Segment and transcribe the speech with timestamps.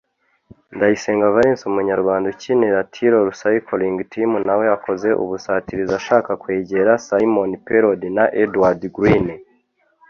[0.75, 8.25] Ndayisenga Valens umunyarwanda ukinira Tirol Cycling team nawe akoze ubusatirizi ashaka kwegera Simon Pelaud na
[8.43, 9.35] Edward Greene